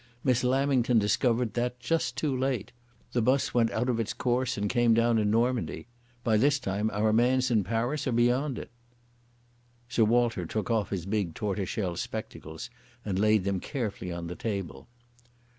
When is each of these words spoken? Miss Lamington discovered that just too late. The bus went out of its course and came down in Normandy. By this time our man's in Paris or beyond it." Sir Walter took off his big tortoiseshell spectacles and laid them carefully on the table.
Miss 0.23 0.43
Lamington 0.43 0.97
discovered 0.97 1.53
that 1.53 1.79
just 1.79 2.17
too 2.17 2.35
late. 2.35 2.71
The 3.11 3.21
bus 3.21 3.53
went 3.53 3.69
out 3.69 3.87
of 3.87 3.99
its 3.99 4.13
course 4.15 4.57
and 4.57 4.67
came 4.67 4.95
down 4.95 5.19
in 5.19 5.29
Normandy. 5.29 5.85
By 6.23 6.37
this 6.37 6.57
time 6.57 6.89
our 6.91 7.13
man's 7.13 7.51
in 7.51 7.63
Paris 7.63 8.07
or 8.07 8.11
beyond 8.11 8.57
it." 8.57 8.71
Sir 9.89 10.03
Walter 10.05 10.47
took 10.47 10.71
off 10.71 10.89
his 10.89 11.05
big 11.05 11.35
tortoiseshell 11.35 11.97
spectacles 11.97 12.71
and 13.05 13.19
laid 13.19 13.43
them 13.43 13.59
carefully 13.59 14.11
on 14.11 14.25
the 14.25 14.33
table. 14.35 14.87